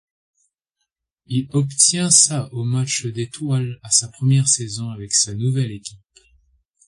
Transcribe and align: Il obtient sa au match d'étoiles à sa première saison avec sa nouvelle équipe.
Il 1.27 1.47
obtient 1.51 2.09
sa 2.09 2.51
au 2.55 2.63
match 2.63 3.05
d'étoiles 3.05 3.79
à 3.83 3.91
sa 3.91 4.07
première 4.09 4.47
saison 4.47 4.89
avec 4.89 5.13
sa 5.13 5.35
nouvelle 5.35 5.69
équipe. 5.69 5.99